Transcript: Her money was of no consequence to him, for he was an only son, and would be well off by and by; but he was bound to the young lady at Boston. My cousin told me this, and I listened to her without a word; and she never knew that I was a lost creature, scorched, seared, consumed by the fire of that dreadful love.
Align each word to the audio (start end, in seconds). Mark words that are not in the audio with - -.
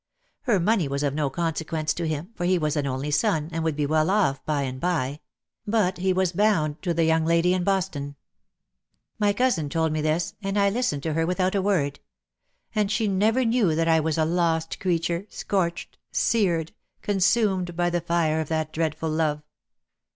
Her 0.45 0.59
money 0.59 0.87
was 0.87 1.03
of 1.03 1.13
no 1.13 1.29
consequence 1.29 1.93
to 1.93 2.07
him, 2.07 2.29
for 2.33 2.43
he 2.45 2.57
was 2.57 2.75
an 2.75 2.87
only 2.87 3.11
son, 3.11 3.49
and 3.51 3.63
would 3.63 3.75
be 3.75 3.85
well 3.85 4.09
off 4.09 4.43
by 4.47 4.63
and 4.63 4.79
by; 4.79 5.19
but 5.67 5.99
he 5.99 6.11
was 6.11 6.31
bound 6.31 6.81
to 6.81 6.91
the 6.91 7.03
young 7.03 7.23
lady 7.23 7.53
at 7.53 7.63
Boston. 7.63 8.15
My 9.19 9.31
cousin 9.31 9.69
told 9.69 9.91
me 9.91 10.01
this, 10.01 10.33
and 10.41 10.57
I 10.57 10.71
listened 10.71 11.03
to 11.03 11.13
her 11.13 11.27
without 11.27 11.53
a 11.53 11.61
word; 11.61 11.99
and 12.73 12.91
she 12.91 13.07
never 13.07 13.45
knew 13.45 13.75
that 13.75 13.87
I 13.87 13.99
was 13.99 14.17
a 14.17 14.25
lost 14.25 14.79
creature, 14.79 15.27
scorched, 15.29 15.99
seared, 16.11 16.71
consumed 17.03 17.75
by 17.75 17.91
the 17.91 18.01
fire 18.01 18.39
of 18.39 18.47
that 18.49 18.73
dreadful 18.73 19.11
love. 19.11 19.43